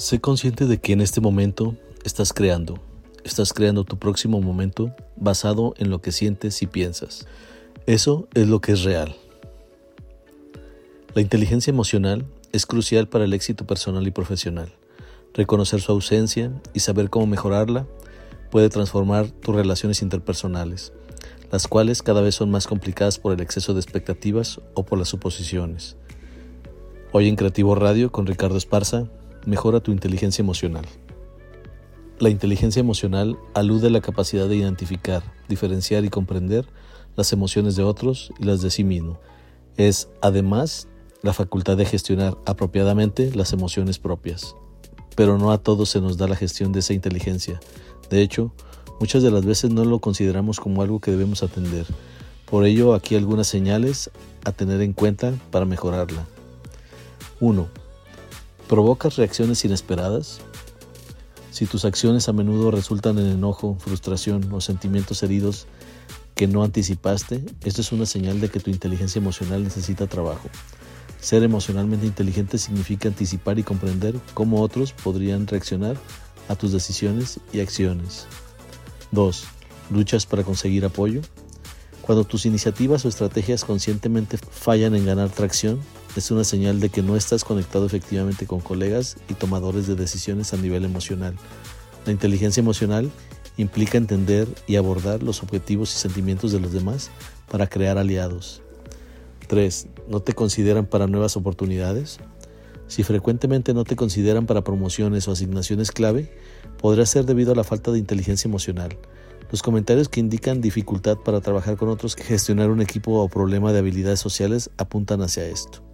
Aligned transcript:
Sé 0.00 0.18
consciente 0.18 0.64
de 0.64 0.78
que 0.78 0.94
en 0.94 1.02
este 1.02 1.20
momento 1.20 1.76
estás 2.04 2.32
creando. 2.32 2.78
Estás 3.22 3.52
creando 3.52 3.84
tu 3.84 3.98
próximo 3.98 4.40
momento 4.40 4.96
basado 5.16 5.74
en 5.76 5.90
lo 5.90 6.00
que 6.00 6.10
sientes 6.10 6.62
y 6.62 6.66
piensas. 6.66 7.26
Eso 7.84 8.26
es 8.32 8.48
lo 8.48 8.62
que 8.62 8.72
es 8.72 8.82
real. 8.82 9.14
La 11.14 11.20
inteligencia 11.20 11.70
emocional 11.70 12.24
es 12.50 12.64
crucial 12.64 13.10
para 13.10 13.26
el 13.26 13.34
éxito 13.34 13.66
personal 13.66 14.06
y 14.06 14.10
profesional. 14.10 14.72
Reconocer 15.34 15.82
su 15.82 15.92
ausencia 15.92 16.50
y 16.72 16.80
saber 16.80 17.10
cómo 17.10 17.26
mejorarla 17.26 17.86
puede 18.50 18.70
transformar 18.70 19.28
tus 19.28 19.54
relaciones 19.54 20.00
interpersonales, 20.00 20.94
las 21.52 21.68
cuales 21.68 22.02
cada 22.02 22.22
vez 22.22 22.36
son 22.36 22.50
más 22.50 22.66
complicadas 22.66 23.18
por 23.18 23.34
el 23.34 23.42
exceso 23.42 23.74
de 23.74 23.80
expectativas 23.80 24.62
o 24.72 24.82
por 24.82 24.98
las 24.98 25.08
suposiciones. 25.08 25.96
Hoy 27.12 27.28
en 27.28 27.36
Creativo 27.36 27.74
Radio 27.74 28.10
con 28.10 28.26
Ricardo 28.26 28.56
Esparza 28.56 29.10
mejora 29.46 29.80
tu 29.80 29.92
inteligencia 29.92 30.42
emocional. 30.42 30.86
La 32.18 32.28
inteligencia 32.28 32.80
emocional 32.80 33.38
alude 33.54 33.86
a 33.86 33.90
la 33.90 34.00
capacidad 34.00 34.48
de 34.48 34.56
identificar, 34.56 35.22
diferenciar 35.48 36.04
y 36.04 36.10
comprender 36.10 36.66
las 37.16 37.32
emociones 37.32 37.76
de 37.76 37.82
otros 37.82 38.32
y 38.38 38.44
las 38.44 38.60
de 38.60 38.70
sí 38.70 38.84
mismo. 38.84 39.18
Es, 39.76 40.08
además, 40.20 40.88
la 41.22 41.32
facultad 41.32 41.76
de 41.76 41.86
gestionar 41.86 42.36
apropiadamente 42.46 43.34
las 43.34 43.52
emociones 43.52 43.98
propias. 43.98 44.54
Pero 45.16 45.38
no 45.38 45.50
a 45.50 45.58
todos 45.58 45.90
se 45.90 46.00
nos 46.00 46.16
da 46.16 46.28
la 46.28 46.36
gestión 46.36 46.72
de 46.72 46.80
esa 46.80 46.92
inteligencia. 46.92 47.60
De 48.10 48.22
hecho, 48.22 48.52
muchas 49.00 49.22
de 49.22 49.30
las 49.30 49.44
veces 49.44 49.70
no 49.70 49.84
lo 49.84 50.00
consideramos 50.00 50.60
como 50.60 50.82
algo 50.82 51.00
que 51.00 51.10
debemos 51.10 51.42
atender. 51.42 51.86
Por 52.50 52.64
ello, 52.64 52.94
aquí 52.94 53.16
algunas 53.16 53.46
señales 53.46 54.10
a 54.44 54.52
tener 54.52 54.80
en 54.82 54.92
cuenta 54.92 55.32
para 55.50 55.64
mejorarla. 55.64 56.26
1. 57.40 57.79
¿Provocas 58.70 59.16
reacciones 59.16 59.64
inesperadas? 59.64 60.38
Si 61.50 61.66
tus 61.66 61.84
acciones 61.84 62.28
a 62.28 62.32
menudo 62.32 62.70
resultan 62.70 63.18
en 63.18 63.26
enojo, 63.26 63.76
frustración 63.80 64.48
o 64.52 64.60
sentimientos 64.60 65.24
heridos 65.24 65.66
que 66.36 66.46
no 66.46 66.62
anticipaste, 66.62 67.44
esto 67.64 67.80
es 67.80 67.90
una 67.90 68.06
señal 68.06 68.40
de 68.40 68.48
que 68.48 68.60
tu 68.60 68.70
inteligencia 68.70 69.18
emocional 69.18 69.64
necesita 69.64 70.06
trabajo. 70.06 70.48
Ser 71.18 71.42
emocionalmente 71.42 72.06
inteligente 72.06 72.58
significa 72.58 73.08
anticipar 73.08 73.58
y 73.58 73.64
comprender 73.64 74.14
cómo 74.34 74.62
otros 74.62 74.92
podrían 74.92 75.48
reaccionar 75.48 75.96
a 76.46 76.54
tus 76.54 76.70
decisiones 76.70 77.40
y 77.52 77.58
acciones. 77.58 78.28
2. 79.10 79.46
¿Luchas 79.90 80.26
para 80.26 80.44
conseguir 80.44 80.84
apoyo? 80.84 81.22
Cuando 82.02 82.22
tus 82.22 82.46
iniciativas 82.46 83.04
o 83.04 83.08
estrategias 83.08 83.64
conscientemente 83.64 84.38
fallan 84.38 84.94
en 84.94 85.06
ganar 85.06 85.28
tracción, 85.30 85.80
es 86.16 86.30
una 86.30 86.44
señal 86.44 86.80
de 86.80 86.88
que 86.88 87.02
no 87.02 87.16
estás 87.16 87.44
conectado 87.44 87.86
efectivamente 87.86 88.46
con 88.46 88.60
colegas 88.60 89.16
y 89.28 89.34
tomadores 89.34 89.86
de 89.86 89.94
decisiones 89.94 90.52
a 90.52 90.56
nivel 90.56 90.84
emocional. 90.84 91.34
La 92.04 92.12
inteligencia 92.12 92.60
emocional 92.60 93.10
implica 93.56 93.98
entender 93.98 94.48
y 94.66 94.76
abordar 94.76 95.22
los 95.22 95.42
objetivos 95.42 95.94
y 95.94 95.98
sentimientos 95.98 96.52
de 96.52 96.60
los 96.60 96.72
demás 96.72 97.10
para 97.50 97.68
crear 97.68 97.98
aliados. 97.98 98.62
3. 99.46 99.88
¿No 100.08 100.20
te 100.20 100.32
consideran 100.32 100.86
para 100.86 101.06
nuevas 101.06 101.36
oportunidades? 101.36 102.18
Si 102.86 103.02
frecuentemente 103.04 103.74
no 103.74 103.84
te 103.84 103.96
consideran 103.96 104.46
para 104.46 104.64
promociones 104.64 105.28
o 105.28 105.32
asignaciones 105.32 105.92
clave, 105.92 106.32
podría 106.78 107.06
ser 107.06 107.24
debido 107.24 107.52
a 107.52 107.56
la 107.56 107.64
falta 107.64 107.92
de 107.92 107.98
inteligencia 107.98 108.48
emocional. 108.48 108.96
Los 109.50 109.62
comentarios 109.62 110.08
que 110.08 110.20
indican 110.20 110.60
dificultad 110.60 111.18
para 111.18 111.40
trabajar 111.40 111.76
con 111.76 111.88
otros, 111.88 112.16
gestionar 112.16 112.70
un 112.70 112.80
equipo 112.80 113.20
o 113.20 113.28
problema 113.28 113.72
de 113.72 113.80
habilidades 113.80 114.20
sociales 114.20 114.70
apuntan 114.76 115.22
hacia 115.22 115.46
esto. 115.46 115.89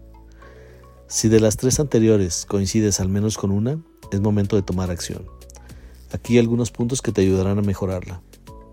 Si 1.08 1.28
de 1.28 1.38
las 1.38 1.56
tres 1.56 1.78
anteriores 1.78 2.46
coincides 2.46 2.98
al 2.98 3.08
menos 3.08 3.38
con 3.38 3.52
una, 3.52 3.78
es 4.10 4.20
momento 4.20 4.56
de 4.56 4.62
tomar 4.62 4.90
acción. 4.90 5.24
Aquí 6.10 6.36
algunos 6.36 6.72
puntos 6.72 7.00
que 7.00 7.12
te 7.12 7.20
ayudarán 7.20 7.58
a 7.58 7.62
mejorarla. 7.62 8.22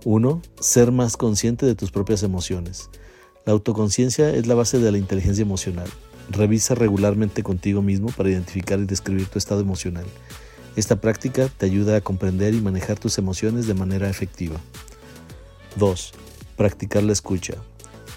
1. 0.03 0.41
Ser 0.59 0.91
más 0.91 1.15
consciente 1.15 1.67
de 1.67 1.75
tus 1.75 1.91
propias 1.91 2.23
emociones. 2.23 2.89
La 3.45 3.53
autoconciencia 3.53 4.31
es 4.31 4.47
la 4.47 4.55
base 4.55 4.79
de 4.79 4.91
la 4.91 4.97
inteligencia 4.97 5.43
emocional. 5.43 5.87
Revisa 6.29 6.73
regularmente 6.73 7.43
contigo 7.43 7.83
mismo 7.83 8.07
para 8.07 8.29
identificar 8.29 8.79
y 8.79 8.85
describir 8.85 9.27
tu 9.27 9.37
estado 9.37 9.61
emocional. 9.61 10.05
Esta 10.75 10.99
práctica 10.99 11.49
te 11.55 11.67
ayuda 11.67 11.97
a 11.97 12.01
comprender 12.01 12.55
y 12.55 12.61
manejar 12.61 12.97
tus 12.97 13.19
emociones 13.19 13.67
de 13.67 13.75
manera 13.75 14.09
efectiva. 14.09 14.59
2. 15.75 16.13
Practicar 16.57 17.03
la 17.03 17.13
escucha. 17.13 17.55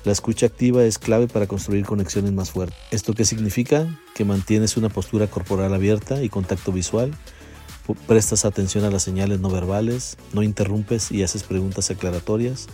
La 0.07 0.13
escucha 0.13 0.47
activa 0.47 0.85
es 0.85 1.01
clave 1.01 1.27
para 1.27 1.49
construir 1.49 1.85
conexiones 1.85 2.33
más 2.33 2.53
fuertes. 2.53 2.79
¿Esto 2.93 3.13
qué 3.13 3.25
significa? 3.25 3.89
Que 4.15 4.25
mantienes 4.25 4.77
una 4.77 4.89
postura 4.89 5.27
corporal 5.27 5.75
abierta 5.75 6.23
y 6.23 6.29
contacto 6.29 6.71
visual, 6.71 7.11
prestas 8.07 8.45
atención 8.45 8.85
a 8.85 8.91
las 8.93 9.03
señales 9.03 9.41
no 9.41 9.51
verbales, 9.51 10.17
no 10.33 10.45
interrumpes 10.45 11.11
y 11.11 11.25
haces 11.25 11.43
preguntas 11.43 11.91
aclaratorias, 11.91 12.69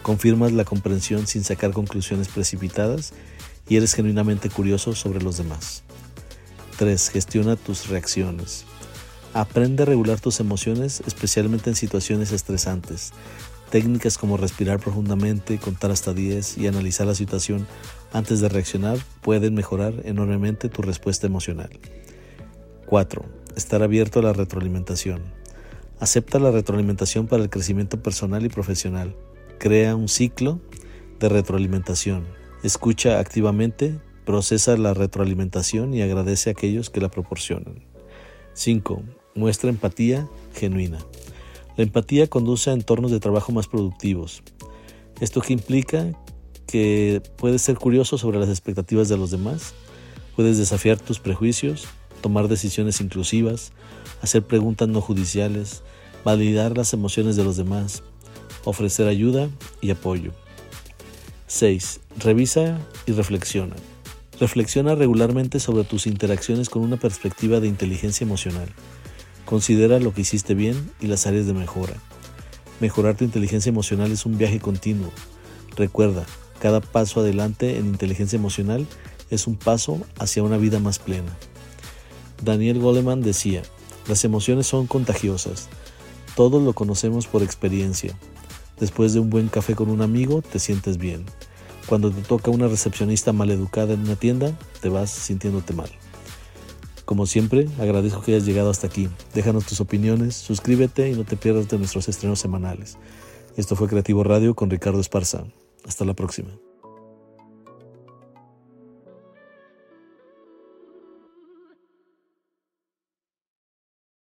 confirmas 0.00 0.52
la 0.52 0.64
comprensión 0.64 1.26
sin 1.26 1.44
sacar 1.44 1.72
conclusiones 1.72 2.28
precipitadas 2.28 3.12
y 3.68 3.76
eres 3.76 3.92
genuinamente 3.92 4.48
curioso 4.48 4.94
sobre 4.94 5.20
los 5.20 5.36
demás. 5.36 5.82
3. 6.78 7.10
Gestiona 7.10 7.56
tus 7.56 7.88
reacciones. 7.88 8.64
Aprende 9.34 9.82
a 9.82 9.86
regular 9.86 10.20
tus 10.20 10.40
emociones, 10.40 11.02
especialmente 11.06 11.68
en 11.68 11.76
situaciones 11.76 12.32
estresantes. 12.32 13.12
Técnicas 13.70 14.16
como 14.16 14.38
respirar 14.38 14.80
profundamente, 14.80 15.58
contar 15.58 15.90
hasta 15.90 16.14
10 16.14 16.58
y 16.58 16.66
analizar 16.66 17.06
la 17.06 17.14
situación 17.14 17.66
antes 18.12 18.40
de 18.40 18.48
reaccionar 18.48 18.98
pueden 19.20 19.54
mejorar 19.54 19.92
enormemente 20.04 20.70
tu 20.70 20.80
respuesta 20.80 21.26
emocional. 21.26 21.68
4. 22.86 23.24
Estar 23.56 23.82
abierto 23.82 24.20
a 24.20 24.22
la 24.22 24.32
retroalimentación. 24.32 25.22
Acepta 26.00 26.38
la 26.38 26.50
retroalimentación 26.50 27.26
para 27.26 27.42
el 27.42 27.50
crecimiento 27.50 28.02
personal 28.02 28.46
y 28.46 28.48
profesional. 28.48 29.14
Crea 29.58 29.96
un 29.96 30.08
ciclo 30.08 30.60
de 31.20 31.28
retroalimentación. 31.28 32.24
Escucha 32.62 33.18
activamente, 33.18 34.00
procesa 34.24 34.76
la 34.78 34.94
retroalimentación 34.94 35.92
y 35.92 36.00
agradece 36.00 36.48
a 36.48 36.52
aquellos 36.52 36.88
que 36.88 37.00
la 37.00 37.10
proporcionan. 37.10 37.84
5. 38.54 39.02
Muestra 39.34 39.68
empatía 39.68 40.26
genuina. 40.54 40.98
La 41.78 41.84
empatía 41.84 42.26
conduce 42.26 42.70
a 42.70 42.72
entornos 42.72 43.12
de 43.12 43.20
trabajo 43.20 43.52
más 43.52 43.68
productivos. 43.68 44.42
Esto 45.20 45.40
que 45.40 45.52
implica 45.52 46.10
que 46.66 47.22
puedes 47.36 47.62
ser 47.62 47.76
curioso 47.76 48.18
sobre 48.18 48.40
las 48.40 48.48
expectativas 48.48 49.08
de 49.08 49.16
los 49.16 49.30
demás, 49.30 49.74
puedes 50.34 50.58
desafiar 50.58 50.98
tus 50.98 51.20
prejuicios, 51.20 51.86
tomar 52.20 52.48
decisiones 52.48 53.00
inclusivas, 53.00 53.70
hacer 54.22 54.42
preguntas 54.42 54.88
no 54.88 55.00
judiciales, 55.00 55.84
validar 56.24 56.76
las 56.76 56.94
emociones 56.94 57.36
de 57.36 57.44
los 57.44 57.56
demás, 57.56 58.02
ofrecer 58.64 59.06
ayuda 59.06 59.48
y 59.80 59.92
apoyo. 59.92 60.32
6. 61.46 62.00
Revisa 62.18 62.80
y 63.06 63.12
reflexiona. 63.12 63.76
Reflexiona 64.40 64.96
regularmente 64.96 65.60
sobre 65.60 65.84
tus 65.84 66.08
interacciones 66.08 66.70
con 66.70 66.82
una 66.82 66.96
perspectiva 66.96 67.60
de 67.60 67.68
inteligencia 67.68 68.24
emocional. 68.24 68.68
Considera 69.48 69.98
lo 69.98 70.12
que 70.12 70.20
hiciste 70.20 70.52
bien 70.52 70.90
y 71.00 71.06
las 71.06 71.26
áreas 71.26 71.46
de 71.46 71.54
mejora. 71.54 71.94
Mejorar 72.80 73.16
tu 73.16 73.24
inteligencia 73.24 73.70
emocional 73.70 74.12
es 74.12 74.26
un 74.26 74.36
viaje 74.36 74.60
continuo. 74.60 75.10
Recuerda, 75.74 76.26
cada 76.60 76.82
paso 76.82 77.20
adelante 77.20 77.78
en 77.78 77.86
inteligencia 77.86 78.36
emocional 78.36 78.86
es 79.30 79.46
un 79.46 79.56
paso 79.56 80.02
hacia 80.18 80.42
una 80.42 80.58
vida 80.58 80.80
más 80.80 80.98
plena. 80.98 81.34
Daniel 82.44 82.78
Goleman 82.78 83.22
decía, 83.22 83.62
las 84.06 84.22
emociones 84.22 84.66
son 84.66 84.86
contagiosas. 84.86 85.70
Todos 86.36 86.62
lo 86.62 86.74
conocemos 86.74 87.26
por 87.26 87.42
experiencia. 87.42 88.14
Después 88.78 89.14
de 89.14 89.20
un 89.20 89.30
buen 89.30 89.48
café 89.48 89.74
con 89.74 89.88
un 89.88 90.02
amigo, 90.02 90.42
te 90.42 90.58
sientes 90.58 90.98
bien. 90.98 91.24
Cuando 91.86 92.10
te 92.10 92.20
toca 92.20 92.50
una 92.50 92.68
recepcionista 92.68 93.32
maleducada 93.32 93.94
en 93.94 94.00
una 94.00 94.16
tienda, 94.16 94.52
te 94.82 94.90
vas 94.90 95.08
sintiéndote 95.08 95.72
mal. 95.72 95.88
Como 97.08 97.24
siempre, 97.24 97.66
agradezco 97.80 98.20
que 98.20 98.34
hayas 98.34 98.44
llegado 98.44 98.68
hasta 98.68 98.86
aquí. 98.86 99.08
Déjanos 99.32 99.64
tus 99.64 99.80
opiniones, 99.80 100.34
suscríbete 100.36 101.08
y 101.08 101.14
no 101.14 101.24
te 101.24 101.38
pierdas 101.38 101.66
de 101.66 101.78
nuestros 101.78 102.06
estrenos 102.06 102.38
semanales. 102.38 102.98
Esto 103.56 103.76
fue 103.76 103.88
Creativo 103.88 104.24
Radio 104.24 104.54
con 104.54 104.68
Ricardo 104.68 105.00
Esparza. 105.00 105.44
Hasta 105.86 106.04
la 106.04 106.12
próxima. 106.12 106.50